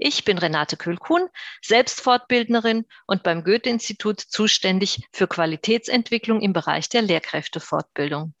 Ich 0.00 0.24
bin 0.24 0.38
Renate 0.38 0.76
Kühl-Kuhn, 0.76 1.28
selbst 1.60 2.00
Fortbildnerin 2.00 2.86
und 3.06 3.24
beim 3.24 3.42
Goethe-Institut 3.42 4.20
zuständig 4.20 5.02
für 5.12 5.26
Qualitätsentwicklung 5.26 6.40
im 6.40 6.52
Bereich 6.52 6.88
der 6.88 7.02
Lehrkräftefortbildung. 7.02 8.32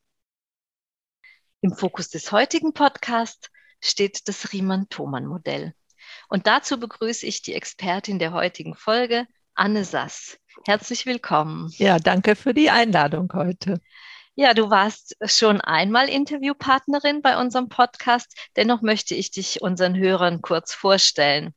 Im 1.60 1.72
Fokus 1.72 2.10
des 2.10 2.30
heutigen 2.30 2.72
Podcasts 2.72 3.50
steht 3.80 4.28
das 4.28 4.52
Riemann-Thomann-Modell. 4.52 5.74
Und 6.28 6.46
dazu 6.46 6.78
begrüße 6.78 7.26
ich 7.26 7.42
die 7.42 7.54
Expertin 7.54 8.20
der 8.20 8.32
heutigen 8.32 8.76
Folge, 8.76 9.26
Anne 9.54 9.84
Sass. 9.84 10.38
Herzlich 10.64 11.06
willkommen. 11.06 11.72
Ja, 11.76 11.98
danke 11.98 12.36
für 12.36 12.54
die 12.54 12.70
Einladung 12.70 13.32
heute. 13.34 13.80
Ja, 14.40 14.54
du 14.54 14.70
warst 14.70 15.16
schon 15.24 15.60
einmal 15.60 16.08
Interviewpartnerin 16.08 17.22
bei 17.22 17.40
unserem 17.40 17.68
Podcast. 17.68 18.32
Dennoch 18.54 18.82
möchte 18.82 19.16
ich 19.16 19.32
dich 19.32 19.62
unseren 19.62 19.96
Hörern 19.96 20.42
kurz 20.42 20.72
vorstellen. 20.72 21.54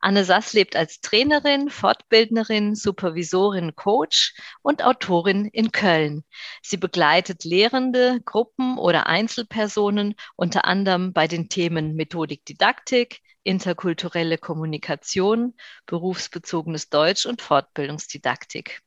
Anne 0.00 0.24
Sass 0.24 0.54
lebt 0.54 0.74
als 0.74 1.02
Trainerin, 1.02 1.68
Fortbildnerin, 1.68 2.76
Supervisorin, 2.76 3.76
Coach 3.76 4.34
und 4.62 4.82
Autorin 4.82 5.44
in 5.52 5.70
Köln. 5.70 6.24
Sie 6.62 6.78
begleitet 6.78 7.44
Lehrende, 7.44 8.22
Gruppen 8.24 8.78
oder 8.78 9.06
Einzelpersonen 9.06 10.14
unter 10.34 10.64
anderem 10.64 11.12
bei 11.12 11.28
den 11.28 11.50
Themen 11.50 11.94
Methodik, 11.94 12.46
Didaktik, 12.46 13.20
interkulturelle 13.42 14.38
Kommunikation, 14.38 15.52
berufsbezogenes 15.84 16.88
Deutsch 16.88 17.26
und 17.26 17.42
Fortbildungsdidaktik. 17.42 18.80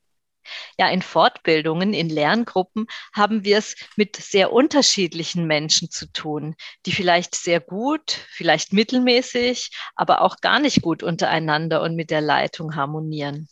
Ja, 0.78 0.88
in 0.88 1.02
Fortbildungen, 1.02 1.92
in 1.92 2.08
Lerngruppen 2.08 2.86
haben 3.12 3.44
wir 3.44 3.58
es 3.58 3.76
mit 3.96 4.16
sehr 4.16 4.52
unterschiedlichen 4.52 5.46
Menschen 5.46 5.90
zu 5.90 6.10
tun, 6.12 6.54
die 6.86 6.92
vielleicht 6.92 7.34
sehr 7.34 7.60
gut, 7.60 8.10
vielleicht 8.30 8.72
mittelmäßig, 8.72 9.70
aber 9.94 10.22
auch 10.22 10.40
gar 10.40 10.58
nicht 10.60 10.82
gut 10.82 11.02
untereinander 11.02 11.82
und 11.82 11.96
mit 11.96 12.10
der 12.10 12.20
Leitung 12.20 12.74
harmonieren. 12.76 13.48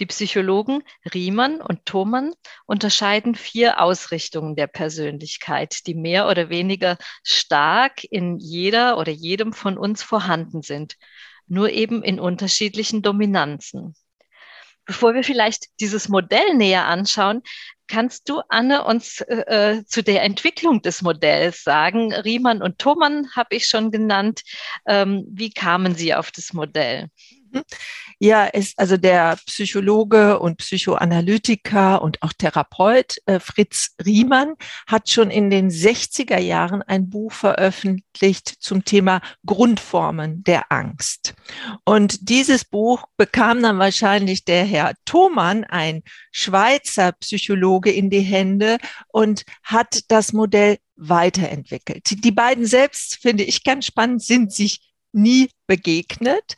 Die 0.00 0.06
Psychologen 0.06 0.82
Riemann 1.14 1.60
und 1.60 1.84
Thomann 1.86 2.34
unterscheiden 2.66 3.34
vier 3.34 3.80
Ausrichtungen 3.80 4.56
der 4.56 4.66
Persönlichkeit, 4.66 5.86
die 5.86 5.94
mehr 5.94 6.28
oder 6.28 6.48
weniger 6.48 6.96
stark 7.22 8.04
in 8.04 8.38
jeder 8.38 8.98
oder 8.98 9.12
jedem 9.12 9.52
von 9.52 9.78
uns 9.78 10.02
vorhanden 10.02 10.62
sind, 10.62 10.96
nur 11.46 11.70
eben 11.70 12.02
in 12.02 12.20
unterschiedlichen 12.20 13.02
Dominanzen. 13.02 13.94
Bevor 14.84 15.14
wir 15.14 15.24
vielleicht 15.24 15.66
dieses 15.80 16.08
Modell 16.08 16.54
näher 16.54 16.86
anschauen, 16.86 17.42
kannst 17.86 18.28
du, 18.28 18.40
Anne, 18.48 18.84
uns 18.84 19.20
äh, 19.20 19.76
äh, 19.76 19.84
zu 19.84 20.02
der 20.02 20.22
Entwicklung 20.22 20.82
des 20.82 21.02
Modells 21.02 21.62
sagen? 21.62 22.12
Riemann 22.12 22.62
und 22.62 22.78
Thomann 22.78 23.28
habe 23.36 23.54
ich 23.56 23.66
schon 23.66 23.90
genannt. 23.90 24.42
Ähm, 24.86 25.24
wie 25.28 25.50
kamen 25.50 25.94
Sie 25.94 26.14
auf 26.14 26.30
das 26.30 26.52
Modell? 26.52 27.08
Ja, 28.18 28.44
ist 28.44 28.78
also 28.78 28.96
der 28.96 29.36
Psychologe 29.46 30.38
und 30.38 30.58
Psychoanalytiker 30.58 32.02
und 32.02 32.22
auch 32.22 32.32
Therapeut 32.32 33.16
äh, 33.26 33.40
Fritz 33.40 33.94
Riemann 34.04 34.54
hat 34.86 35.10
schon 35.10 35.30
in 35.30 35.50
den 35.50 35.70
60er 35.70 36.38
Jahren 36.38 36.82
ein 36.82 37.10
Buch 37.10 37.32
veröffentlicht 37.32 38.48
zum 38.60 38.84
Thema 38.84 39.20
Grundformen 39.44 40.44
der 40.44 40.70
Angst. 40.70 41.34
Und 41.84 42.28
dieses 42.28 42.64
Buch 42.64 43.04
bekam 43.16 43.62
dann 43.62 43.78
wahrscheinlich 43.78 44.44
der 44.44 44.64
Herr 44.64 44.94
Thomann, 45.04 45.64
ein 45.64 46.02
Schweizer 46.30 47.12
Psychologe, 47.12 47.90
in 47.90 48.08
die 48.10 48.20
Hände 48.20 48.78
und 49.08 49.44
hat 49.62 50.00
das 50.08 50.32
Modell 50.32 50.78
weiterentwickelt. 50.96 52.24
Die 52.24 52.30
beiden 52.30 52.66
selbst, 52.66 53.16
finde 53.20 53.42
ich 53.42 53.64
ganz 53.64 53.86
spannend, 53.86 54.22
sind 54.22 54.52
sich 54.52 54.91
nie 55.12 55.50
begegnet. 55.66 56.56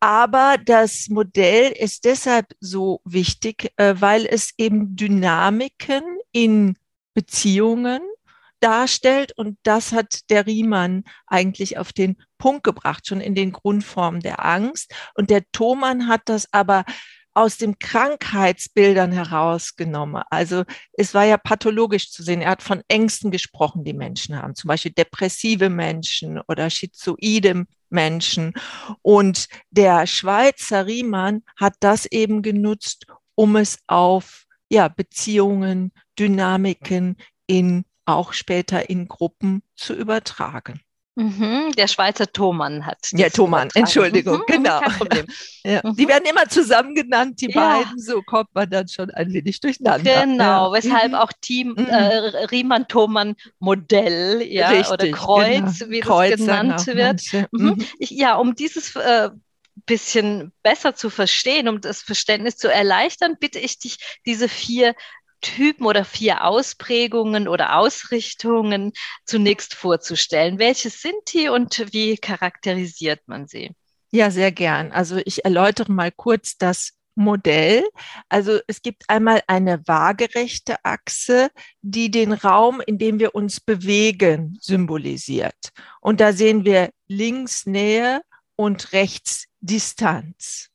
Aber 0.00 0.56
das 0.64 1.08
Modell 1.08 1.72
ist 1.72 2.04
deshalb 2.04 2.54
so 2.60 3.00
wichtig, 3.04 3.72
äh, 3.76 3.94
weil 3.98 4.26
es 4.26 4.52
eben 4.58 4.96
Dynamiken 4.96 6.02
in 6.32 6.76
Beziehungen 7.14 8.00
darstellt. 8.60 9.32
Und 9.36 9.58
das 9.62 9.92
hat 9.92 10.30
der 10.30 10.46
Riemann 10.46 11.04
eigentlich 11.26 11.78
auf 11.78 11.92
den 11.92 12.16
Punkt 12.38 12.64
gebracht, 12.64 13.06
schon 13.06 13.20
in 13.20 13.34
den 13.34 13.52
Grundformen 13.52 14.20
der 14.20 14.44
Angst. 14.44 14.94
Und 15.14 15.30
der 15.30 15.42
Thomann 15.52 16.08
hat 16.08 16.22
das 16.26 16.52
aber 16.52 16.84
aus 17.34 17.58
den 17.58 17.78
Krankheitsbildern 17.78 19.12
herausgenommen. 19.12 20.22
Also 20.30 20.64
es 20.92 21.14
war 21.14 21.24
ja 21.24 21.36
pathologisch 21.36 22.10
zu 22.10 22.22
sehen. 22.22 22.40
Er 22.40 22.50
hat 22.50 22.62
von 22.62 22.82
Ängsten 22.88 23.30
gesprochen, 23.32 23.84
die 23.84 23.92
Menschen 23.92 24.40
haben, 24.40 24.54
zum 24.54 24.68
Beispiel 24.68 24.92
depressive 24.92 25.68
Menschen 25.68 26.40
oder 26.46 26.70
schizoide 26.70 27.66
Menschen. 27.94 28.52
Und 29.00 29.48
der 29.70 30.06
Schweizer 30.06 30.86
Riemann 30.86 31.42
hat 31.56 31.76
das 31.80 32.04
eben 32.04 32.42
genutzt, 32.42 33.06
um 33.34 33.56
es 33.56 33.78
auf 33.86 34.44
ja, 34.68 34.88
Beziehungen, 34.88 35.92
Dynamiken 36.18 37.16
in 37.46 37.84
auch 38.04 38.32
später 38.32 38.90
in 38.90 39.08
Gruppen 39.08 39.62
zu 39.76 39.94
übertragen. 39.94 40.80
Mhm, 41.16 41.70
der 41.76 41.86
Schweizer 41.86 42.26
Thomann 42.26 42.84
hat. 42.84 43.10
Ja, 43.12 43.28
Thomann, 43.28 43.68
Entschuldigung, 43.74 44.38
mhm, 44.38 44.44
genau. 44.46 44.80
Kein 44.80 44.92
Problem. 44.92 45.26
Ja. 45.66 45.80
Mhm. 45.82 45.96
Die 45.96 46.06
werden 46.06 46.24
immer 46.28 46.46
zusammen 46.46 46.94
genannt, 46.94 47.40
die 47.40 47.50
ja. 47.50 47.78
beiden, 47.78 47.98
so 47.98 48.20
kommt 48.20 48.54
man 48.54 48.68
dann 48.68 48.86
schon 48.86 49.10
ein 49.12 49.32
wenig 49.32 49.60
durcheinander. 49.60 50.26
Genau, 50.26 50.66
ja. 50.66 50.72
weshalb 50.78 51.12
mhm. 51.12 51.14
auch 51.14 51.32
Team 51.40 51.68
mhm. 51.68 51.86
äh, 51.86 52.44
Riemann-Thomann-Modell 52.50 54.42
ja, 54.42 54.68
Richtig, 54.68 54.92
oder 54.92 55.10
Kreuz, 55.10 55.78
genau. 55.78 55.90
wie 55.90 56.00
Kreuz 56.00 56.32
das 56.32 56.40
genannt 56.40 56.86
wird. 56.86 57.22
Mhm. 57.32 57.48
mhm. 57.66 57.86
Ich, 57.98 58.10
ja, 58.10 58.34
um 58.34 58.54
dieses 58.54 58.94
äh, 58.96 59.30
bisschen 59.86 60.52
besser 60.62 60.94
zu 60.94 61.08
verstehen, 61.08 61.68
um 61.68 61.80
das 61.80 62.02
Verständnis 62.02 62.58
zu 62.58 62.70
erleichtern, 62.70 63.36
bitte 63.40 63.58
ich 63.58 63.78
dich, 63.78 63.96
diese 64.26 64.50
vier 64.50 64.94
Typen 65.44 65.84
oder 65.84 66.04
vier 66.04 66.44
Ausprägungen 66.44 67.48
oder 67.48 67.76
Ausrichtungen 67.76 68.92
zunächst 69.26 69.74
vorzustellen. 69.74 70.58
Welche 70.58 70.90
sind 70.90 71.32
die 71.32 71.48
und 71.48 71.92
wie 71.92 72.16
charakterisiert 72.16 73.20
man 73.26 73.46
sie? 73.46 73.72
Ja, 74.10 74.30
sehr 74.30 74.52
gern. 74.52 74.90
Also 74.90 75.20
ich 75.24 75.44
erläutere 75.44 75.92
mal 75.92 76.10
kurz 76.10 76.56
das 76.56 76.92
Modell. 77.14 77.84
Also 78.28 78.58
es 78.66 78.80
gibt 78.80 79.04
einmal 79.08 79.42
eine 79.46 79.86
waagerechte 79.86 80.82
Achse, 80.84 81.50
die 81.82 82.10
den 82.10 82.32
Raum, 82.32 82.80
in 82.80 82.98
dem 82.98 83.18
wir 83.18 83.34
uns 83.34 83.60
bewegen, 83.60 84.56
symbolisiert. 84.60 85.70
Und 86.00 86.20
da 86.20 86.32
sehen 86.32 86.64
wir 86.64 86.90
links 87.06 87.66
Nähe 87.66 88.22
und 88.56 88.92
rechts 88.92 89.44
Distanz. 89.60 90.70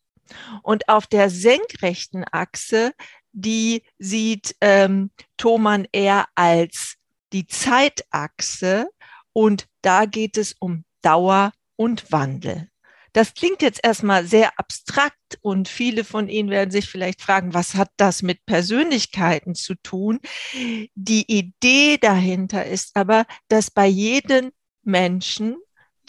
Und 0.62 0.88
auf 0.90 1.08
der 1.08 1.30
senkrechten 1.30 2.24
Achse 2.32 2.92
die 3.32 3.84
sieht 3.98 4.56
ähm, 4.62 5.12
Thomann 5.38 5.88
eher 5.92 6.26
als 6.36 6.96
die 7.34 7.48
Zeitachse 7.48 8.90
und 9.34 9.68
da 9.82 10.06
geht 10.06 10.38
es 10.38 10.56
um 10.60 10.84
Dauer 11.02 11.52
und 11.76 12.12
Wandel. 12.12 12.70
Das 13.14 13.34
klingt 13.34 13.62
jetzt 13.62 13.80
erstmal 13.84 14.26
sehr 14.26 14.52
abstrakt 14.60 15.40
und 15.42 15.68
viele 15.68 16.04
von 16.04 16.30
Ihnen 16.30 16.50
werden 16.50 16.72
sich 16.72 16.88
vielleicht 16.88 17.22
fragen, 17.22 17.54
was 17.54 17.76
hat 17.76 17.90
das 17.98 18.22
mit 18.22 18.46
Persönlichkeiten 18.46 19.56
zu 19.56 19.76
tun? 19.76 20.20
Die 20.54 21.26
Idee 21.28 21.98
dahinter 21.98 22.66
ist 22.66 22.96
aber, 22.96 23.26
dass 23.48 23.72
bei 23.72 23.88
jedem 23.88 24.52
Menschen 24.84 25.58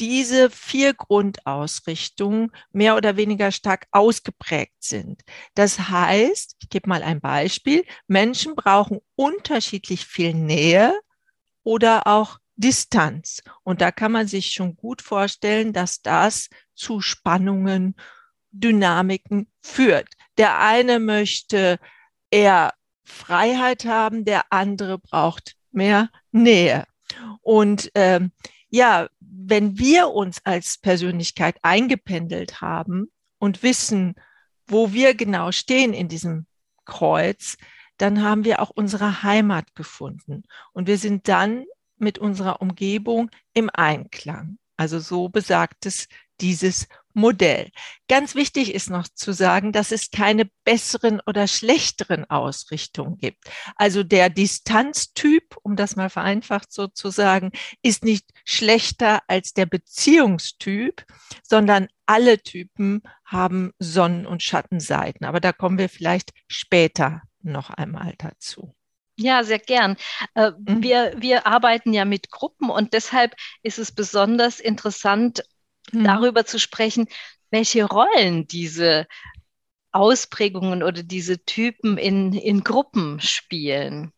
diese 0.01 0.51
vier 0.51 0.95
Grundausrichtungen 0.95 2.51
mehr 2.73 2.97
oder 2.97 3.17
weniger 3.17 3.53
stark 3.53 3.87
ausgeprägt 3.91 4.83
sind. 4.83 5.23
Das 5.55 5.91
heißt, 5.91 6.57
ich 6.59 6.69
gebe 6.71 6.89
mal 6.89 7.03
ein 7.03 7.21
Beispiel, 7.21 7.85
Menschen 8.07 8.57
brauchen 8.57 9.01
unterschiedlich 9.15 10.07
viel 10.07 10.35
Nähe 10.35 10.99
oder 11.63 12.07
auch 12.07 12.39
Distanz. 12.57 13.43
Und 13.63 13.81
da 13.81 13.91
kann 13.93 14.13
man 14.13 14.27
sich 14.27 14.53
schon 14.53 14.77
gut 14.77 15.03
vorstellen, 15.03 15.73
dass 15.73 16.03
das 16.03 16.49
zu 16.75 17.01
Spannungen, 17.01 17.95
Dynamiken 18.53 19.49
führt. 19.63 20.09
Der 20.37 20.59
eine 20.59 20.99
möchte 20.99 21.79
eher 22.31 22.75
Freiheit 23.05 23.85
haben, 23.85 24.25
der 24.25 24.53
andere 24.53 24.99
braucht 24.99 25.57
mehr 25.71 26.11
Nähe. 26.33 26.85
Und 27.43 27.91
ähm, 27.95 28.33
ja, 28.71 29.09
wenn 29.21 29.79
wir 29.79 30.09
uns 30.09 30.41
als 30.45 30.79
Persönlichkeit 30.79 31.59
eingependelt 31.63 32.61
haben 32.61 33.11
und 33.39 33.63
wissen, 33.63 34.15
wo 34.67 34.93
wir 34.93 35.15
genau 35.15 35.51
stehen 35.53 35.93
in 35.93 36.09
diesem 36.09 36.47
Kreuz, 36.85 37.57
dann 37.99 38.23
haben 38.23 38.45
wir 38.45 38.61
auch 38.61 38.71
unsere 38.71 39.23
Heimat 39.23 39.75
gefunden. 39.75 40.45
Und 40.73 40.87
wir 40.87 40.97
sind 40.97 41.29
dann 41.29 41.65
mit 41.99 42.19
unserer 42.19 42.63
Umgebung 42.63 43.31
im 43.53 43.69
Einklang. 43.73 44.59
Also 44.77 44.99
so 45.01 45.29
besagt 45.29 45.85
es 45.85 46.09
dieses 46.41 46.87
Modell. 47.13 47.71
Ganz 48.09 48.35
wichtig 48.35 48.73
ist 48.75 48.89
noch 48.89 49.09
zu 49.09 49.33
sagen, 49.33 49.73
dass 49.73 49.91
es 49.93 50.11
keine 50.11 50.49
besseren 50.65 51.21
oder 51.27 51.49
schlechteren 51.49 52.29
Ausrichtungen 52.31 53.17
gibt. 53.19 53.51
Also 53.77 54.05
der 54.05 54.31
Distanztyp, 54.31 55.57
um 55.63 55.77
das 55.77 55.97
mal 55.97 56.11
vereinfacht 56.11 56.73
so 56.73 56.87
zu 56.87 57.11
sagen, 57.11 57.51
ist 57.83 58.05
nicht 58.05 58.27
schlechter 58.45 59.23
als 59.27 59.53
der 59.53 59.67
Beziehungstyp, 59.67 61.05
sondern 61.43 61.89
alle 62.07 62.43
Typen 62.43 63.03
haben 63.25 63.73
Sonnen- 63.79 64.27
und 64.27 64.43
Schattenseiten. 64.43 65.27
Aber 65.27 65.41
da 65.41 65.53
kommen 65.53 65.79
wir 65.79 65.89
vielleicht 65.89 66.33
später 66.47 67.23
noch 67.43 67.71
einmal 67.71 68.15
dazu. 68.19 68.75
Ja, 69.17 69.45
sehr 69.45 69.59
gern. 69.59 69.97
Äh, 70.35 70.53
mhm. 70.53 70.83
wir, 70.83 71.15
wir 71.19 71.47
arbeiten 71.47 71.93
ja 71.93 72.05
mit 72.07 72.31
Gruppen 72.31 72.71
und 72.71 72.95
deshalb 72.95 73.35
ist 73.63 73.79
es 73.79 73.93
besonders 73.93 74.61
interessant, 74.61 75.43
mhm. 75.93 76.05
darüber 76.05 76.45
zu 76.45 76.59
sprechen, 76.59 77.07
welche 77.51 77.85
Rollen 77.85 78.47
diese 78.47 79.07
Ausprägungen 79.93 80.83
oder 80.83 81.03
diese 81.03 81.45
Typen 81.45 81.99
in, 81.99 82.33
in 82.33 82.63
Gruppen 82.63 83.21
spielen. 83.21 84.13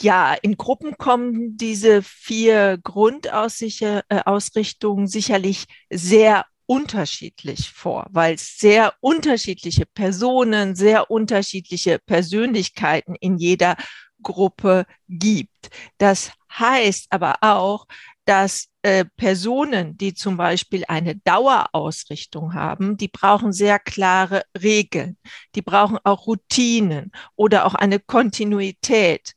Ja, 0.00 0.34
in 0.34 0.56
Gruppen 0.56 0.96
kommen 0.98 1.56
diese 1.56 2.02
vier 2.02 2.78
Grundausrichtungen 2.82 5.04
äh, 5.04 5.08
sicherlich 5.08 5.66
sehr 5.90 6.44
unterschiedlich 6.66 7.70
vor, 7.70 8.06
weil 8.10 8.34
es 8.34 8.58
sehr 8.58 8.94
unterschiedliche 9.00 9.86
Personen, 9.86 10.74
sehr 10.74 11.10
unterschiedliche 11.10 11.98
Persönlichkeiten 11.98 13.14
in 13.16 13.36
jeder 13.36 13.76
Gruppe 14.22 14.86
gibt. 15.08 15.70
Das 15.98 16.32
heißt 16.58 17.08
aber 17.10 17.36
auch, 17.42 17.86
dass 18.24 18.68
äh, 18.82 19.04
Personen, 19.16 19.96
die 19.96 20.14
zum 20.14 20.36
Beispiel 20.36 20.84
eine 20.88 21.16
Dauerausrichtung 21.16 22.54
haben, 22.54 22.96
die 22.96 23.08
brauchen 23.08 23.52
sehr 23.52 23.78
klare 23.78 24.42
Regeln, 24.60 25.18
die 25.54 25.62
brauchen 25.62 25.98
auch 26.04 26.26
Routinen 26.26 27.12
oder 27.36 27.66
auch 27.66 27.74
eine 27.74 27.98
Kontinuität. 27.98 29.34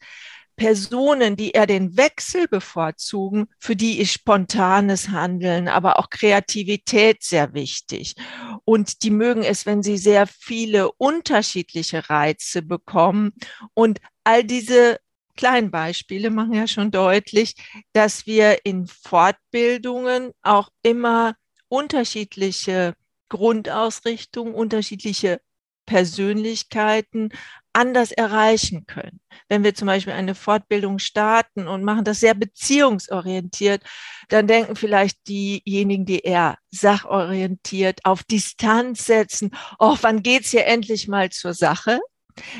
Personen, 0.55 1.35
die 1.35 1.51
eher 1.51 1.67
den 1.67 1.97
Wechsel 1.97 2.47
bevorzugen, 2.47 3.47
für 3.59 3.75
die 3.75 3.99
ist 3.99 4.13
spontanes 4.13 5.09
Handeln, 5.09 5.67
aber 5.67 5.99
auch 5.99 6.09
Kreativität 6.09 7.23
sehr 7.23 7.53
wichtig. 7.53 8.15
Und 8.63 9.03
die 9.03 9.11
mögen 9.11 9.43
es, 9.43 9.65
wenn 9.65 9.83
sie 9.83 9.97
sehr 9.97 10.27
viele 10.27 10.91
unterschiedliche 10.93 12.09
Reize 12.09 12.61
bekommen. 12.61 13.33
Und 13.73 13.99
all 14.23 14.43
diese 14.43 14.97
kleinen 15.35 15.71
Beispiele 15.71 16.29
machen 16.29 16.53
ja 16.53 16.67
schon 16.67 16.91
deutlich, 16.91 17.55
dass 17.93 18.25
wir 18.25 18.65
in 18.65 18.87
Fortbildungen 18.87 20.31
auch 20.41 20.69
immer 20.81 21.35
unterschiedliche 21.67 22.93
Grundausrichtungen, 23.29 24.53
unterschiedliche 24.53 25.41
Persönlichkeiten 25.85 27.29
anders 27.73 28.11
erreichen 28.11 28.85
können. 28.87 29.19
Wenn 29.49 29.63
wir 29.63 29.75
zum 29.75 29.87
Beispiel 29.87 30.13
eine 30.13 30.33
Fortbildung 30.33 30.97
starten 30.99 31.67
und 31.67 31.83
machen 31.83 32.05
das 32.05 32.21
sehr 32.21 32.33
beziehungsorientiert, 32.33 33.83
dann 34.29 34.47
denken 34.47 34.75
vielleicht 34.75 35.27
diejenigen, 35.27 36.05
die 36.05 36.21
eher 36.21 36.57
sachorientiert 36.71 38.05
auf 38.05 38.23
Distanz 38.23 39.05
setzen, 39.05 39.51
oh, 39.77 39.97
wann 40.01 40.23
geht's 40.23 40.51
hier 40.51 40.65
endlich 40.65 41.07
mal 41.07 41.29
zur 41.31 41.53
Sache? 41.53 41.99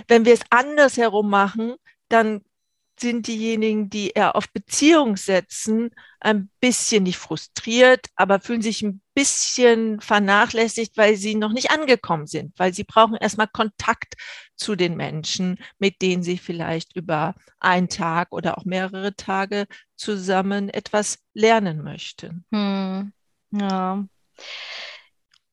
Wenn 0.07 0.25
wir 0.25 0.33
es 0.33 0.41
andersherum 0.49 1.29
machen, 1.29 1.75
dann 2.09 2.41
sind 2.99 3.27
diejenigen, 3.27 3.89
die 3.89 4.09
eher 4.09 4.35
auf 4.35 4.49
Beziehung 4.51 5.17
setzen, 5.17 5.91
ein 6.19 6.49
bisschen 6.59 7.03
nicht 7.03 7.17
frustriert, 7.17 8.07
aber 8.15 8.39
fühlen 8.39 8.61
sich 8.61 8.81
ein 8.81 9.01
bisschen 9.13 9.99
vernachlässigt, 10.01 10.97
weil 10.97 11.15
sie 11.15 11.35
noch 11.35 11.51
nicht 11.53 11.71
angekommen 11.71 12.27
sind, 12.27 12.57
weil 12.57 12.73
sie 12.73 12.83
brauchen 12.83 13.15
erstmal 13.15 13.47
Kontakt 13.47 14.15
zu 14.55 14.75
den 14.75 14.95
Menschen, 14.95 15.59
mit 15.77 16.01
denen 16.01 16.23
sie 16.23 16.37
vielleicht 16.37 16.95
über 16.95 17.35
einen 17.59 17.89
Tag 17.89 18.31
oder 18.31 18.57
auch 18.57 18.65
mehrere 18.65 19.15
Tage 19.15 19.67
zusammen 19.95 20.69
etwas 20.69 21.19
lernen 21.33 21.83
möchten. 21.83 22.45
Hm. 22.51 23.13
Ja. 23.51 24.05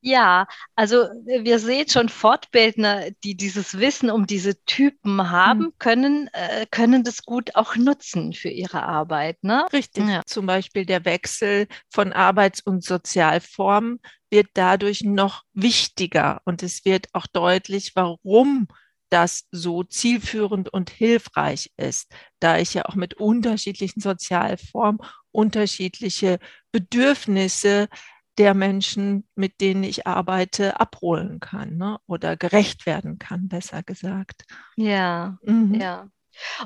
Ja, 0.05 0.47
also 0.75 1.03
äh, 1.27 1.45
wir 1.45 1.59
sehen 1.59 1.87
schon 1.87 2.09
Fortbildner, 2.09 3.11
die 3.23 3.35
dieses 3.35 3.79
Wissen 3.79 4.11
um 4.11 4.27
diese 4.27 4.61
Typen 4.65 5.31
haben, 5.31 5.59
mhm. 5.59 5.73
können, 5.79 6.29
äh, 6.33 6.65
können 6.69 7.05
das 7.05 7.23
gut 7.23 7.55
auch 7.55 7.77
nutzen 7.77 8.33
für 8.33 8.49
ihre 8.49 8.83
Arbeit. 8.83 9.41
Ne? 9.43 9.65
Richtig. 9.71 10.05
Ja. 10.05 10.21
Zum 10.25 10.45
Beispiel 10.45 10.85
der 10.85 11.05
Wechsel 11.05 11.67
von 11.89 12.11
Arbeits- 12.11 12.59
und 12.59 12.83
Sozialformen 12.83 14.01
wird 14.29 14.47
dadurch 14.55 15.03
noch 15.03 15.43
wichtiger 15.53 16.41
und 16.43 16.63
es 16.63 16.83
wird 16.83 17.07
auch 17.13 17.27
deutlich, 17.27 17.95
warum 17.95 18.67
das 19.09 19.45
so 19.51 19.83
zielführend 19.83 20.73
und 20.73 20.89
hilfreich 20.89 21.71
ist, 21.77 22.11
da 22.39 22.57
ich 22.57 22.73
ja 22.73 22.85
auch 22.85 22.95
mit 22.95 23.13
unterschiedlichen 23.13 24.01
Sozialformen 24.01 24.99
unterschiedliche 25.31 26.39
Bedürfnisse 26.71 27.87
der 28.37 28.53
Menschen, 28.53 29.27
mit 29.35 29.61
denen 29.61 29.83
ich 29.83 30.07
arbeite, 30.07 30.79
abholen 30.79 31.39
kann 31.39 31.77
ne? 31.77 31.99
oder 32.07 32.35
gerecht 32.35 32.85
werden 32.85 33.19
kann, 33.19 33.47
besser 33.47 33.83
gesagt. 33.83 34.45
Ja, 34.75 35.37
mhm. 35.43 35.75
ja. 35.75 36.07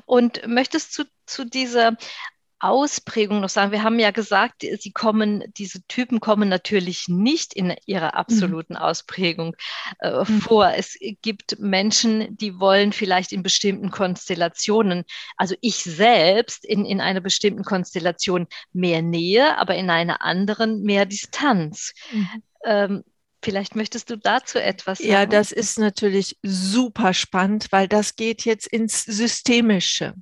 Und 0.05 0.47
möchtest 0.47 0.97
du 0.97 1.03
zu 1.25 1.45
dieser 1.45 1.97
Ausprägung 2.59 3.41
noch 3.41 3.49
sagen? 3.49 3.71
Wir 3.71 3.83
haben 3.83 3.99
ja 3.99 4.11
gesagt, 4.11 4.63
sie 4.79 4.91
kommen, 4.91 5.43
diese 5.57 5.85
Typen 5.87 6.19
kommen 6.19 6.49
natürlich 6.49 7.07
nicht 7.07 7.53
in 7.53 7.75
ihrer 7.85 8.13
mhm. 8.13 8.19
absoluten 8.19 8.73
mhm. 8.73 8.79
Ausprägung 8.79 9.55
äh, 9.99 10.19
mhm. 10.19 10.41
vor. 10.41 10.73
Es 10.75 10.97
gibt 11.21 11.59
Menschen, 11.59 12.35
die 12.35 12.59
wollen 12.59 12.93
vielleicht 12.93 13.31
in 13.31 13.43
bestimmten 13.43 13.91
Konstellationen, 13.91 15.03
also 15.35 15.55
ich 15.61 15.77
selbst 15.83 16.65
in, 16.65 16.85
in 16.85 17.01
einer 17.01 17.21
bestimmten 17.21 17.63
Konstellation 17.63 18.47
mehr 18.73 19.01
Nähe, 19.01 19.57
aber 19.57 19.75
in 19.75 19.89
einer 19.89 20.21
anderen 20.21 20.81
mehr 20.81 21.05
Distanz. 21.05 21.93
Mhm. 22.11 22.43
Ähm, 22.65 23.03
Vielleicht 23.43 23.75
möchtest 23.75 24.09
du 24.09 24.17
dazu 24.17 24.57
etwas 24.57 24.97
sagen. 24.97 25.11
Ja, 25.11 25.25
das 25.25 25.51
ist 25.51 25.77
natürlich 25.77 26.37
super 26.41 27.13
spannend, 27.13 27.67
weil 27.69 27.87
das 27.87 28.15
geht 28.15 28.45
jetzt 28.45 28.67
ins 28.67 29.03
Systemische. 29.03 30.15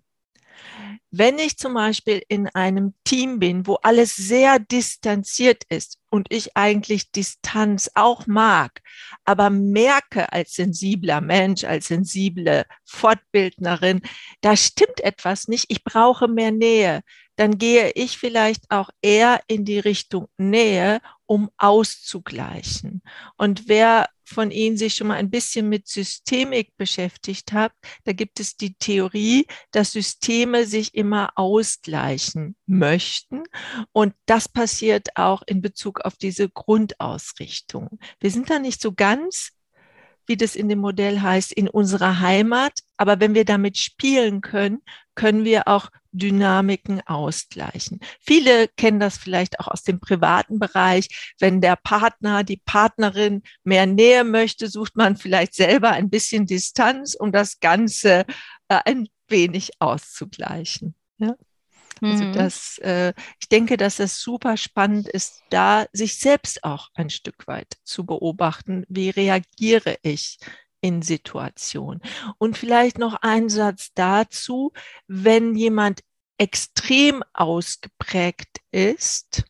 Wenn 1.18 1.40
ich 1.40 1.58
zum 1.58 1.76
Beispiel 1.76 2.22
in 2.28 2.50
einem 2.50 2.94
Team 3.06 3.40
bin, 3.40 3.66
wo 3.68 3.76
alles 3.76 4.18
sehr 4.18 4.60
distanziert 4.60 5.64
ist 5.70 5.98
und 6.10 6.28
ich 6.30 6.58
eigentlich 6.58 7.10
Distanz 7.14 7.90
auch 7.96 8.28
mag, 8.28 8.82
aber 9.24 9.50
merke 9.50 10.34
als 10.34 10.56
sensibler 10.56 11.22
Mensch, 11.22 11.64
als 11.64 11.88
sensible 11.88 12.66
Fortbildnerin, 12.84 14.02
da 14.42 14.58
stimmt 14.58 15.00
etwas 15.00 15.48
nicht, 15.48 15.68
ich 15.70 15.86
brauche 15.86 16.28
mehr 16.28 16.52
Nähe, 16.52 17.02
dann 17.38 17.58
gehe 17.58 17.92
ich 17.92 18.18
vielleicht 18.18 18.70
auch 18.70 18.90
eher 19.02 19.40
in 19.48 19.64
die 19.64 19.80
Richtung 19.80 20.28
Nähe, 20.38 21.00
um 21.26 21.50
auszugleichen. 21.58 23.02
Und 23.38 23.70
wer 23.70 24.10
von 24.26 24.52
Ihnen 24.52 24.78
sich 24.78 24.96
schon 24.96 25.08
mal 25.08 25.16
ein 25.16 25.30
bisschen 25.30 25.70
mit 25.70 25.88
Systemik 25.88 26.76
beschäftigt 26.78 27.54
hat, 27.54 27.72
da 28.04 28.14
gibt 28.14 28.40
es 28.40 28.58
die 28.58 28.76
Theorie, 28.76 29.46
dass 29.72 29.92
Systeme 29.92 30.66
sich 30.66 30.96
immer 30.96 31.32
ausgleichen 31.36 32.56
möchten. 32.66 33.44
Und 33.92 34.14
das 34.26 34.50
passiert 34.50 35.10
auch 35.16 35.44
in 35.46 35.62
Bezug 35.62 36.02
auf 36.02 36.16
diese 36.16 36.50
Grundausrichtung. 36.50 38.00
Wir 38.20 38.32
sind 38.32 38.50
da 38.50 38.60
nicht 38.60 38.82
so 38.82 38.94
ganz 38.94 39.52
wie 40.28 40.38
das 40.38 40.56
in 40.56 40.70
dem 40.70 40.80
Modell 40.80 41.22
heißt, 41.22 41.52
in 41.54 41.70
unserer 41.70 42.20
Heimat. 42.20 42.80
Aber 42.98 43.20
wenn 43.20 43.36
wir 43.36 43.46
damit 43.46 43.78
spielen 43.78 44.42
können, 44.42 44.82
können 45.16 45.46
wir 45.46 45.68
auch 45.68 45.90
Dynamiken 46.18 47.02
ausgleichen. 47.06 48.00
Viele 48.22 48.68
kennen 48.68 49.00
das 49.00 49.18
vielleicht 49.18 49.60
auch 49.60 49.68
aus 49.68 49.84
dem 49.84 50.00
privaten 50.00 50.60
Bereich. 50.60 51.34
Wenn 51.40 51.62
der 51.62 51.76
Partner, 51.76 52.44
die 52.44 52.62
Partnerin 52.64 53.44
mehr 53.64 53.86
Nähe 53.86 54.24
möchte, 54.24 54.68
sucht 54.68 54.96
man 54.96 55.18
vielleicht 55.18 55.54
selber 55.54 55.92
ein 55.92 56.10
bisschen 56.10 56.46
Distanz, 56.46 57.16
um 57.16 57.32
das 57.32 57.60
Ganze 57.60 58.26
äh, 58.68 58.80
ein 58.86 59.08
wenig 59.28 59.72
auszugleichen. 59.80 60.96
Ja? 61.18 61.36
Also 62.02 62.26
mhm. 62.26 62.34
das, 62.34 62.78
äh, 62.80 63.14
ich 63.40 63.50
denke, 63.50 63.78
dass 63.78 64.00
es 64.00 64.20
super 64.20 64.58
spannend 64.58 65.08
ist, 65.08 65.44
da 65.50 65.86
sich 65.94 66.20
selbst 66.20 66.64
auch 66.64 66.90
ein 66.94 67.10
Stück 67.10 67.48
weit 67.48 67.78
zu 67.84 68.06
beobachten. 68.06 68.86
Wie 68.90 69.10
reagiere 69.10 69.98
ich 70.02 70.40
in 70.86 71.02
Situationen? 71.02 72.02
Und 72.38 72.58
vielleicht 72.58 73.00
noch 73.00 73.16
ein 73.22 73.50
Satz 73.50 73.92
dazu, 73.96 74.72
wenn 75.08 75.56
jemand 75.56 76.04
extrem 76.38 77.24
ausgeprägt 77.34 78.60
ist, 78.72 79.46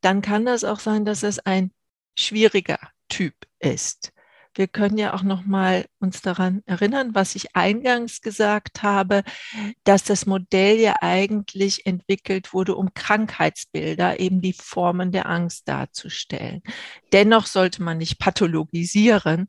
dann 0.00 0.22
kann 0.22 0.46
das 0.46 0.62
auch 0.62 0.78
sein, 0.78 1.04
dass 1.04 1.24
es 1.24 1.40
ein 1.40 1.72
schwieriger 2.16 2.78
Typ 3.08 3.34
ist. 3.58 4.12
wir 4.54 4.66
können 4.66 4.98
ja 4.98 5.14
auch 5.14 5.22
noch 5.22 5.44
mal 5.44 5.86
uns 6.00 6.22
daran 6.22 6.62
erinnern, 6.66 7.14
was 7.14 7.34
ich 7.34 7.54
eingangs 7.54 8.20
gesagt 8.20 8.82
habe, 8.82 9.22
dass 9.84 10.02
das 10.04 10.26
Modell 10.26 10.78
ja 10.78 10.96
eigentlich 11.00 11.86
entwickelt 11.86 12.52
wurde, 12.52 12.74
um 12.74 12.92
Krankheitsbilder, 12.92 14.18
eben 14.18 14.40
die 14.40 14.52
Formen 14.52 15.12
der 15.12 15.28
Angst 15.28 15.68
darzustellen. 15.68 16.62
Dennoch 17.12 17.46
sollte 17.46 17.82
man 17.82 17.98
nicht 17.98 18.18
pathologisieren, 18.18 19.48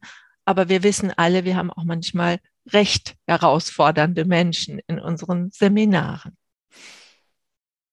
aber 0.51 0.69
wir 0.69 0.83
wissen 0.83 1.11
alle, 1.15 1.45
wir 1.45 1.55
haben 1.55 1.71
auch 1.71 1.83
manchmal 1.83 2.39
recht 2.71 3.15
herausfordernde 3.25 4.25
Menschen 4.25 4.79
in 4.85 4.99
unseren 4.99 5.49
Seminaren. 5.49 6.37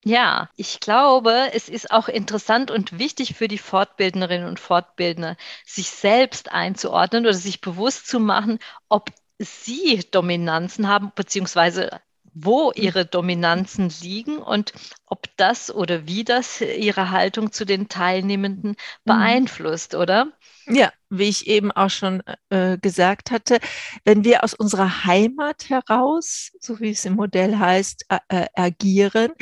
Ja, 0.04 0.48
ich 0.56 0.80
glaube, 0.80 1.50
es 1.52 1.68
ist 1.68 1.90
auch 1.90 2.08
interessant 2.08 2.70
und 2.70 2.98
wichtig 2.98 3.34
für 3.34 3.48
die 3.48 3.58
Fortbildnerinnen 3.58 4.48
und 4.48 4.60
Fortbildner, 4.60 5.36
sich 5.64 5.90
selbst 5.90 6.52
einzuordnen 6.52 7.24
oder 7.24 7.34
sich 7.34 7.60
bewusst 7.60 8.06
zu 8.06 8.20
machen, 8.20 8.58
ob 8.88 9.10
sie 9.38 10.00
Dominanzen 10.10 10.88
haben, 10.88 11.12
beziehungsweise 11.14 12.00
wo 12.32 12.72
ihre 12.72 13.04
Dominanzen 13.04 13.90
liegen 14.00 14.38
und 14.38 14.72
ob 15.06 15.26
das 15.36 15.74
oder 15.74 16.06
wie 16.06 16.24
das 16.24 16.60
ihre 16.60 17.10
Haltung 17.10 17.52
zu 17.52 17.64
den 17.64 17.88
Teilnehmenden 17.88 18.70
mhm. 18.70 18.76
beeinflusst, 19.04 19.94
oder? 19.94 20.32
Ja, 20.68 20.92
wie 21.08 21.28
ich 21.28 21.46
eben 21.46 21.72
auch 21.72 21.88
schon 21.88 22.22
äh, 22.50 22.76
gesagt 22.78 23.30
hatte, 23.30 23.58
wenn 24.04 24.24
wir 24.24 24.44
aus 24.44 24.54
unserer 24.54 25.04
Heimat 25.04 25.70
heraus, 25.70 26.50
so 26.60 26.78
wie 26.80 26.90
es 26.90 27.04
im 27.06 27.14
Modell 27.14 27.56
heißt, 27.58 28.04
äh, 28.28 28.46
agieren, 28.54 29.32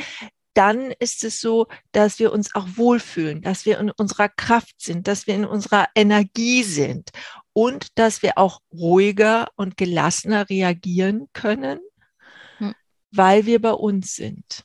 dann 0.53 0.91
ist 0.99 1.23
es 1.23 1.39
so, 1.39 1.67
dass 1.91 2.17
wir 2.17 2.31
uns 2.31 2.55
auch 2.55 2.65
wohlfühlen, 2.75 3.41
dass 3.41 3.65
wir 3.65 3.77
in 3.77 3.91
unserer 3.91 4.29
Kraft 4.29 4.81
sind, 4.81 5.07
dass 5.07 5.27
wir 5.27 5.35
in 5.35 5.45
unserer 5.45 5.87
Energie 5.93 6.63
sind 6.63 7.11
und 7.53 7.97
dass 7.99 8.23
wir 8.23 8.37
auch 8.37 8.61
ruhiger 8.71 9.49
und 9.55 9.77
gelassener 9.77 10.49
reagieren 10.49 11.27
können, 11.33 11.79
hm. 12.57 12.73
weil 13.11 13.45
wir 13.45 13.61
bei 13.61 13.73
uns 13.73 14.15
sind. 14.15 14.63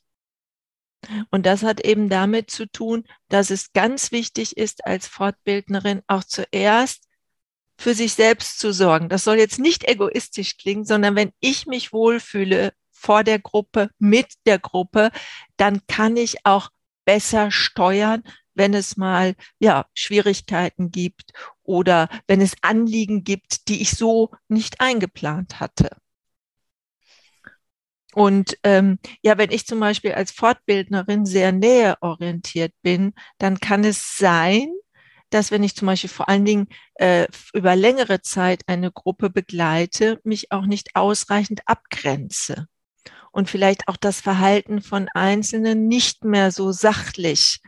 Und 1.31 1.47
das 1.47 1.63
hat 1.63 1.85
eben 1.85 2.09
damit 2.09 2.51
zu 2.51 2.67
tun, 2.67 3.05
dass 3.29 3.51
es 3.51 3.73
ganz 3.73 4.13
wichtig 4.13 4.57
ist, 4.57 4.87
als 4.87 5.07
Fortbildnerin 5.07 6.03
auch 6.07 6.25
zuerst 6.25 7.09
für 7.79 7.95
sich 7.95 8.15
selbst 8.15 8.59
zu 8.59 8.73
sorgen. 8.73 9.09
Das 9.09 9.25
soll 9.25 9.37
jetzt 9.37 9.59
nicht 9.59 9.85
egoistisch 9.85 10.57
klingen, 10.57 10.85
sondern 10.85 11.17
wenn 11.17 11.33
ich 11.41 11.67
mich 11.67 11.93
wohlfühle 11.93 12.73
vor 12.91 13.25
der 13.25 13.41
Gruppe, 13.41 13.91
mit 13.99 14.35
der 14.47 14.59
Gruppe, 14.59 15.11
dann 15.57 15.81
kann 15.89 16.17
ich 16.17 16.47
auch 16.47 16.71
besser 17.05 17.51
steuern, 17.51 18.23
wenn 18.55 18.75
es 18.75 18.97
mal 18.97 19.35
ja 19.59 19.87
Schwierigkeiten 19.95 20.91
gibt 20.91 21.33
oder 21.65 22.09
wenn 22.29 22.41
es 22.41 22.55
Anliegen 22.61 23.25
gibt, 23.25 23.69
die 23.69 23.83
ich 23.83 23.91
so 23.91 24.31
nicht 24.49 24.81
eingeplant 24.81 25.59
hatte. 25.59 25.97
Und 28.15 28.59
ähm, 28.63 28.99
ja, 29.23 29.39
wenn 29.39 29.51
ich 29.51 29.67
zum 29.67 29.81
Beispiel 29.81 30.13
als 30.13 30.33
Fortbildnerin 30.33 31.25
sehr 31.25 31.53
näheorientiert 31.53 32.73
bin, 32.83 33.15
dann 33.39 33.59
kann 33.59 33.85
es 33.85 34.17
sein, 34.17 34.69
dass 35.31 35.51
wenn 35.51 35.63
ich 35.65 35.75
zum 35.75 35.87
Beispiel 35.87 36.11
vor 36.11 36.29
allen 36.29 36.45
Dingen 36.45 36.69
äh, 36.97 37.27
über 37.55 37.75
längere 37.75 38.21
Zeit 38.21 38.63
eine 38.67 38.93
Gruppe 38.93 39.31
begleite, 39.31 40.21
mich 40.25 40.53
auch 40.53 40.67
nicht 40.67 40.95
ausreichend 40.95 41.63
abgrenze. 41.67 42.67
Und 43.31 43.49
vielleicht 43.49 43.89
auch 43.89 43.97
das 43.97 44.21
Verhalten 44.21 44.83
von 44.83 45.09
Einzelnen 45.15 45.89
nicht 45.89 46.23
mehr 46.23 46.51
so 46.51 46.71
sachlich 46.71 47.61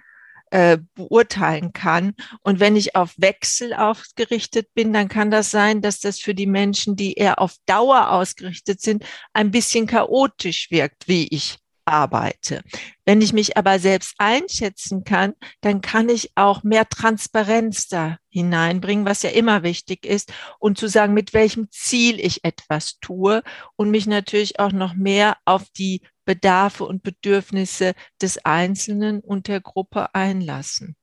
äh, 0.54 0.78
beurteilen 0.94 1.72
kann. 1.72 2.14
Und 2.42 2.60
wenn 2.60 2.76
ich 2.76 2.94
auf 2.94 3.14
Wechsel 3.16 3.74
ausgerichtet 3.74 4.68
bin, 4.72 4.92
dann 4.92 5.08
kann 5.08 5.32
das 5.32 5.50
sein, 5.50 5.82
dass 5.82 5.98
das 5.98 6.20
für 6.20 6.32
die 6.32 6.46
Menschen, 6.46 6.94
die 6.94 7.14
eher 7.14 7.40
auf 7.40 7.56
Dauer 7.66 8.12
ausgerichtet 8.12 8.80
sind, 8.80 9.04
ein 9.32 9.50
bisschen 9.50 9.88
chaotisch 9.88 10.70
wirkt, 10.70 11.08
wie 11.08 11.26
ich 11.26 11.58
arbeite. 11.86 12.62
Wenn 13.04 13.20
ich 13.20 13.32
mich 13.32 13.56
aber 13.56 13.80
selbst 13.80 14.14
einschätzen 14.18 15.02
kann, 15.02 15.34
dann 15.60 15.80
kann 15.80 16.08
ich 16.08 16.30
auch 16.36 16.62
mehr 16.62 16.88
Transparenz 16.88 17.88
da 17.88 18.18
hineinbringen, 18.28 19.04
was 19.04 19.22
ja 19.22 19.30
immer 19.30 19.64
wichtig 19.64 20.06
ist, 20.06 20.32
und 20.60 20.78
zu 20.78 20.86
sagen, 20.86 21.14
mit 21.14 21.34
welchem 21.34 21.68
Ziel 21.72 22.20
ich 22.20 22.44
etwas 22.44 23.00
tue 23.00 23.42
und 23.74 23.90
mich 23.90 24.06
natürlich 24.06 24.60
auch 24.60 24.72
noch 24.72 24.94
mehr 24.94 25.36
auf 25.44 25.64
die 25.76 26.00
Bedarfe 26.24 26.84
und 26.84 27.02
Bedürfnisse 27.02 27.94
des 28.20 28.44
Einzelnen 28.44 29.20
und 29.20 29.48
der 29.48 29.60
Gruppe 29.60 30.14
einlassen. 30.14 30.96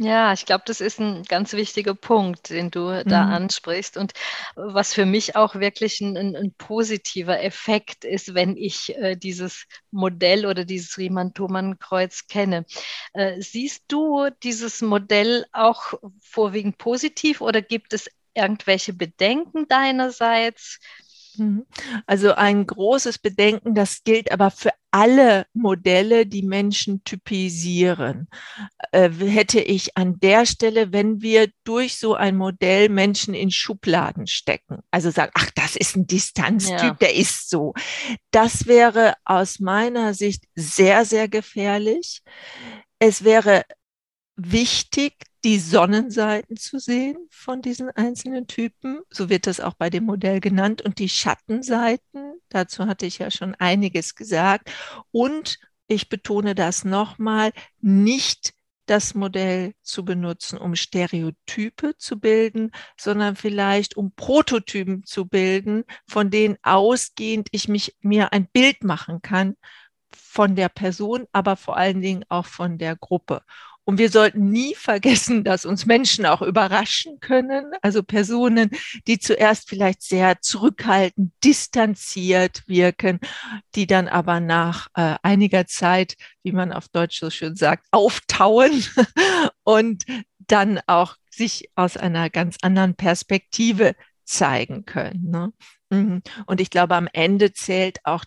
Ja, 0.00 0.32
ich 0.32 0.46
glaube, 0.46 0.62
das 0.64 0.80
ist 0.80 1.00
ein 1.00 1.24
ganz 1.24 1.54
wichtiger 1.54 1.92
Punkt, 1.92 2.50
den 2.50 2.70
du 2.70 2.82
mhm. 2.82 3.02
da 3.08 3.24
ansprichst 3.24 3.96
und 3.96 4.12
was 4.54 4.94
für 4.94 5.06
mich 5.06 5.34
auch 5.34 5.56
wirklich 5.56 6.00
ein, 6.00 6.16
ein, 6.16 6.36
ein 6.36 6.54
positiver 6.56 7.42
Effekt 7.42 8.04
ist, 8.04 8.32
wenn 8.32 8.56
ich 8.56 8.94
äh, 8.96 9.16
dieses 9.16 9.66
Modell 9.90 10.46
oder 10.46 10.64
dieses 10.64 10.98
Riemann-Thomann-Kreuz 10.98 12.28
kenne. 12.28 12.64
Äh, 13.12 13.40
siehst 13.40 13.86
du 13.88 14.28
dieses 14.44 14.82
Modell 14.82 15.44
auch 15.52 15.94
vorwiegend 16.22 16.78
positiv 16.78 17.40
oder 17.40 17.60
gibt 17.60 17.92
es 17.92 18.08
irgendwelche 18.34 18.92
Bedenken 18.92 19.66
deinerseits? 19.66 20.78
Mhm. 21.36 21.66
Also 22.06 22.34
ein 22.34 22.66
großes 22.66 23.18
Bedenken, 23.18 23.74
das 23.74 24.02
gilt 24.04 24.32
aber 24.32 24.50
für 24.50 24.70
alle 24.90 25.46
Modelle, 25.52 26.26
die 26.26 26.42
Menschen 26.42 27.04
typisieren. 27.04 28.28
Äh, 28.92 29.10
hätte 29.10 29.60
ich 29.60 29.96
an 29.96 30.18
der 30.20 30.46
Stelle, 30.46 30.92
wenn 30.92 31.20
wir 31.20 31.48
durch 31.64 31.98
so 31.98 32.14
ein 32.14 32.36
Modell 32.36 32.88
Menschen 32.88 33.34
in 33.34 33.50
Schubladen 33.50 34.26
stecken, 34.26 34.78
also 34.90 35.10
sagen, 35.10 35.32
ach, 35.34 35.50
das 35.54 35.76
ist 35.76 35.96
ein 35.96 36.06
Distanztyp, 36.06 36.80
ja. 36.80 36.96
der 37.00 37.14
ist 37.14 37.50
so. 37.50 37.74
Das 38.30 38.66
wäre 38.66 39.14
aus 39.24 39.60
meiner 39.60 40.14
Sicht 40.14 40.44
sehr, 40.54 41.04
sehr 41.04 41.28
gefährlich. 41.28 42.22
Es 42.98 43.24
wäre 43.24 43.64
wichtig, 44.36 45.14
die 45.44 45.58
Sonnenseiten 45.58 46.56
zu 46.56 46.78
sehen 46.78 47.16
von 47.30 47.62
diesen 47.62 47.90
einzelnen 47.90 48.46
Typen. 48.46 49.00
So 49.10 49.28
wird 49.28 49.46
das 49.46 49.60
auch 49.60 49.74
bei 49.74 49.90
dem 49.90 50.04
Modell 50.04 50.40
genannt. 50.40 50.82
Und 50.82 50.98
die 50.98 51.08
Schattenseiten, 51.08 52.40
dazu 52.48 52.86
hatte 52.86 53.06
ich 53.06 53.18
ja 53.18 53.30
schon 53.30 53.54
einiges 53.54 54.14
gesagt. 54.14 54.70
Und 55.12 55.58
ich 55.86 56.08
betone 56.08 56.54
das 56.54 56.84
nochmal, 56.84 57.52
nicht 57.80 58.52
das 58.86 59.14
Modell 59.14 59.74
zu 59.82 60.04
benutzen, 60.04 60.58
um 60.58 60.74
Stereotype 60.74 61.96
zu 61.98 62.18
bilden, 62.18 62.72
sondern 62.96 63.36
vielleicht 63.36 63.96
um 63.96 64.12
Prototypen 64.12 65.04
zu 65.04 65.26
bilden, 65.26 65.84
von 66.06 66.30
denen 66.30 66.56
ausgehend 66.62 67.48
ich 67.52 67.68
mich 67.68 67.96
mir 68.00 68.32
ein 68.32 68.48
Bild 68.48 68.84
machen 68.84 69.20
kann 69.20 69.56
von 70.10 70.56
der 70.56 70.68
Person, 70.70 71.26
aber 71.32 71.56
vor 71.56 71.76
allen 71.76 72.00
Dingen 72.00 72.24
auch 72.28 72.46
von 72.46 72.78
der 72.78 72.96
Gruppe. 72.96 73.42
Und 73.88 73.96
wir 73.96 74.10
sollten 74.10 74.50
nie 74.50 74.74
vergessen, 74.74 75.44
dass 75.44 75.64
uns 75.64 75.86
Menschen 75.86 76.26
auch 76.26 76.42
überraschen 76.42 77.20
können. 77.20 77.72
Also 77.80 78.02
Personen, 78.02 78.68
die 79.06 79.18
zuerst 79.18 79.66
vielleicht 79.66 80.02
sehr 80.02 80.42
zurückhaltend, 80.42 81.32
distanziert 81.42 82.68
wirken, 82.68 83.18
die 83.74 83.86
dann 83.86 84.06
aber 84.06 84.40
nach 84.40 84.88
äh, 84.92 85.14
einiger 85.22 85.66
Zeit, 85.66 86.16
wie 86.42 86.52
man 86.52 86.70
auf 86.74 86.90
Deutsch 86.90 87.18
so 87.18 87.30
schön 87.30 87.56
sagt, 87.56 87.86
auftauen 87.90 88.84
und 89.64 90.04
dann 90.36 90.80
auch 90.86 91.16
sich 91.30 91.70
aus 91.74 91.96
einer 91.96 92.28
ganz 92.28 92.58
anderen 92.60 92.94
Perspektive 92.94 93.94
zeigen 94.22 94.84
können. 94.84 95.30
Ne? 95.30 95.52
Mhm. 95.88 96.22
Und 96.44 96.60
ich 96.60 96.68
glaube, 96.68 96.94
am 96.94 97.08
Ende 97.10 97.54
zählt 97.54 98.00
auch 98.04 98.26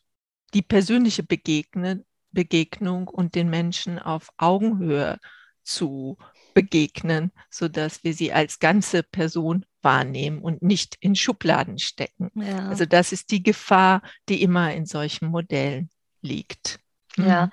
die 0.55 0.63
persönliche 0.63 1.21
Begegne, 1.21 2.03
Begegnung 2.31 3.07
und 3.07 3.35
den 3.35 3.51
Menschen 3.51 3.99
auf 3.99 4.29
Augenhöhe 4.37 5.19
zu 5.63 6.17
begegnen, 6.53 7.31
so 7.49 7.67
dass 7.67 8.03
wir 8.03 8.13
sie 8.13 8.33
als 8.33 8.59
ganze 8.59 9.03
Person 9.03 9.65
wahrnehmen 9.81 10.39
und 10.39 10.61
nicht 10.61 10.97
in 10.99 11.15
Schubladen 11.15 11.79
stecken. 11.79 12.31
Ja. 12.35 12.67
Also 12.67 12.85
das 12.85 13.11
ist 13.11 13.31
die 13.31 13.43
Gefahr, 13.43 14.01
die 14.29 14.41
immer 14.41 14.73
in 14.73 14.85
solchen 14.85 15.27
Modellen 15.27 15.89
liegt. 16.21 16.79
Mhm. 17.17 17.25
Ja. 17.25 17.49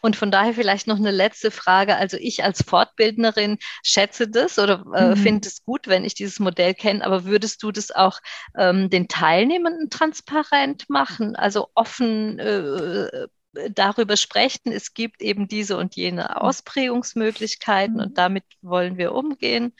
Und 0.00 0.16
von 0.16 0.32
daher 0.32 0.52
vielleicht 0.52 0.88
noch 0.88 0.96
eine 0.96 1.12
letzte 1.12 1.52
Frage. 1.52 1.96
Also 1.96 2.16
ich 2.16 2.42
als 2.42 2.64
Fortbildnerin 2.64 3.58
schätze 3.84 4.28
das 4.28 4.58
oder 4.58 4.84
äh, 4.96 5.10
mhm. 5.10 5.16
finde 5.16 5.48
es 5.48 5.62
gut, 5.64 5.86
wenn 5.86 6.04
ich 6.04 6.14
dieses 6.14 6.40
Modell 6.40 6.74
kenne, 6.74 7.04
aber 7.04 7.24
würdest 7.24 7.62
du 7.62 7.70
das 7.70 7.92
auch 7.92 8.18
ähm, 8.58 8.90
den 8.90 9.06
Teilnehmenden 9.06 9.90
transparent 9.90 10.90
machen, 10.90 11.36
also 11.36 11.68
offen 11.74 12.40
äh, 12.40 13.28
darüber 13.70 14.16
sprechen, 14.16 14.72
es 14.72 14.94
gibt 14.94 15.22
eben 15.22 15.48
diese 15.48 15.76
und 15.76 15.96
jene 15.96 16.22
mhm. 16.22 16.36
Ausprägungsmöglichkeiten 16.36 18.00
und 18.00 18.10
mhm. 18.10 18.14
damit 18.14 18.44
wollen 18.62 18.96
wir 18.96 19.14
umgehen. 19.14 19.72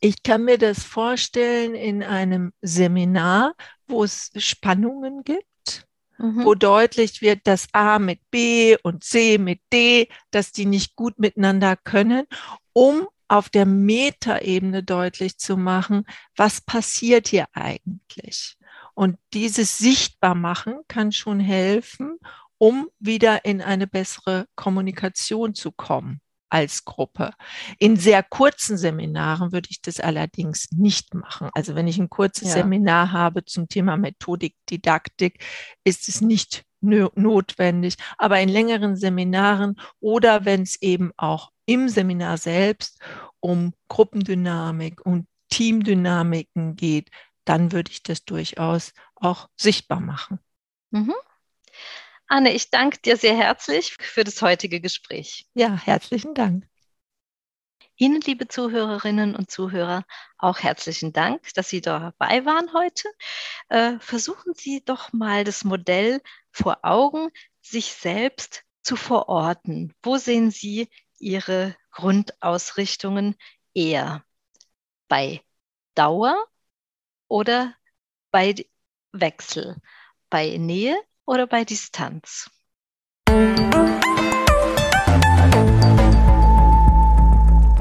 Ich 0.00 0.22
kann 0.22 0.44
mir 0.44 0.58
das 0.58 0.82
vorstellen 0.82 1.74
in 1.74 2.02
einem 2.02 2.52
Seminar, 2.62 3.54
wo 3.86 4.04
es 4.04 4.30
Spannungen 4.36 5.22
gibt, 5.24 5.86
mhm. 6.18 6.44
wo 6.44 6.54
deutlich 6.54 7.20
wird, 7.20 7.40
dass 7.44 7.68
A 7.72 7.98
mit 7.98 8.20
B 8.30 8.76
und 8.82 9.04
C 9.04 9.38
mit 9.38 9.60
D, 9.72 10.08
dass 10.30 10.52
die 10.52 10.66
nicht 10.66 10.96
gut 10.96 11.18
miteinander 11.18 11.76
können, 11.76 12.26
um 12.72 13.06
auf 13.28 13.48
der 13.48 13.66
Metaebene 13.66 14.82
deutlich 14.82 15.38
zu 15.38 15.56
machen, 15.56 16.04
was 16.36 16.60
passiert 16.60 17.28
hier 17.28 17.46
eigentlich. 17.52 18.56
Und 18.94 19.18
dieses 19.32 19.78
Sichtbarmachen 19.78 20.80
kann 20.88 21.12
schon 21.12 21.38
helfen, 21.38 22.18
um 22.60 22.90
wieder 22.98 23.46
in 23.46 23.62
eine 23.62 23.86
bessere 23.86 24.46
Kommunikation 24.54 25.54
zu 25.54 25.72
kommen 25.72 26.20
als 26.50 26.84
Gruppe. 26.84 27.32
In 27.78 27.96
sehr 27.96 28.22
kurzen 28.22 28.76
Seminaren 28.76 29.50
würde 29.52 29.68
ich 29.70 29.80
das 29.80 29.98
allerdings 29.98 30.68
nicht 30.72 31.14
machen. 31.14 31.48
Also 31.54 31.74
wenn 31.74 31.88
ich 31.88 31.98
ein 31.98 32.10
kurzes 32.10 32.48
ja. 32.48 32.54
Seminar 32.54 33.12
habe 33.12 33.46
zum 33.46 33.68
Thema 33.68 33.96
Methodik, 33.96 34.56
Didaktik, 34.68 35.42
ist 35.84 36.08
es 36.08 36.20
nicht 36.20 36.64
notwendig. 36.82 37.96
Aber 38.18 38.40
in 38.40 38.50
längeren 38.50 38.94
Seminaren 38.94 39.80
oder 40.00 40.44
wenn 40.44 40.62
es 40.62 40.82
eben 40.82 41.12
auch 41.16 41.52
im 41.64 41.88
Seminar 41.88 42.36
selbst 42.36 43.00
um 43.38 43.72
Gruppendynamik 43.88 45.00
und 45.06 45.28
Teamdynamiken 45.48 46.76
geht, 46.76 47.10
dann 47.46 47.72
würde 47.72 47.90
ich 47.90 48.02
das 48.02 48.24
durchaus 48.24 48.92
auch 49.14 49.48
sichtbar 49.56 50.00
machen. 50.00 50.40
Mhm. 50.90 51.14
Anne, 52.32 52.52
ich 52.52 52.70
danke 52.70 52.98
dir 52.98 53.16
sehr 53.16 53.36
herzlich 53.36 53.96
für 53.98 54.22
das 54.22 54.40
heutige 54.40 54.80
Gespräch. 54.80 55.48
Ja, 55.54 55.74
herzlichen 55.74 56.32
Dank. 56.32 56.64
Ihnen, 57.96 58.20
liebe 58.20 58.46
Zuhörerinnen 58.46 59.34
und 59.34 59.50
Zuhörer, 59.50 60.04
auch 60.38 60.60
herzlichen 60.60 61.12
Dank, 61.12 61.52
dass 61.54 61.68
Sie 61.70 61.80
dabei 61.80 62.44
waren 62.44 62.72
heute. 62.72 63.08
Äh, 63.68 63.98
versuchen 63.98 64.54
Sie 64.54 64.80
doch 64.84 65.12
mal 65.12 65.42
das 65.42 65.64
Modell 65.64 66.20
vor 66.52 66.78
Augen, 66.84 67.30
sich 67.62 67.94
selbst 67.94 68.62
zu 68.82 68.94
verorten. 68.94 69.92
Wo 70.00 70.16
sehen 70.16 70.52
Sie 70.52 70.88
Ihre 71.18 71.74
Grundausrichtungen 71.90 73.34
eher? 73.74 74.24
Bei 75.08 75.42
Dauer 75.96 76.46
oder 77.26 77.74
bei 78.30 78.54
Wechsel? 79.10 79.78
Bei 80.28 80.56
Nähe 80.58 80.96
oder 81.30 81.46
bei 81.46 81.64
Distanz? 81.64 82.50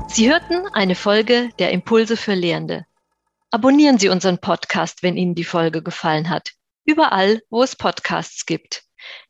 Sie 0.07 0.29
hörten 0.29 0.67
eine 0.73 0.93
Folge 0.93 1.49
der 1.57 1.71
Impulse 1.71 2.15
für 2.15 2.35
Lehrende. 2.35 2.85
Abonnieren 3.49 3.97
Sie 3.97 4.09
unseren 4.09 4.37
Podcast, 4.37 5.01
wenn 5.01 5.17
Ihnen 5.17 5.33
die 5.33 5.43
Folge 5.43 5.81
gefallen 5.81 6.29
hat. 6.29 6.51
Überall, 6.85 7.41
wo 7.49 7.63
es 7.63 7.75
Podcasts 7.75 8.45
gibt. 8.45 8.83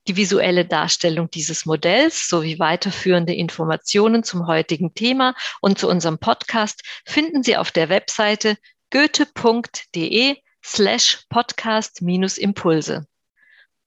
Die 0.10 0.18
visuelle 0.18 0.66
Darstellung 0.66 1.30
dieses 1.30 1.66
Modells 1.66 2.28
sowie 2.28 2.60
weiterführende 2.60 3.34
Informationen 3.34 4.26
zum 4.26 4.48
heutigen 4.48 4.94
Thema 4.94 5.34
und 5.62 5.80
zu 5.80 5.88
unserem 5.88 6.20
Podcast 6.20 6.84
finden 7.06 7.42
Sie 7.42 7.56
auf 7.56 7.72
der 7.72 7.88
Webseite 7.88 8.58
goethe.de 8.92 10.36
slash 10.62 11.26
podcast-impulse. 11.30 13.06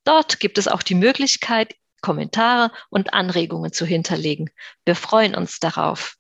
Dort 0.05 0.41
gibt 0.41 0.59
es 0.59 0.69
auch 0.69 0.83
die 0.83 0.95
Möglichkeit, 0.95 1.77
Kommentare 2.01 2.73
und 2.91 3.15
Anregungen 3.15 3.73
zu 3.73 3.87
hinterlegen. 3.87 4.51
Wir 4.85 4.97
freuen 4.97 5.35
uns 5.35 5.61
darauf. 5.61 6.17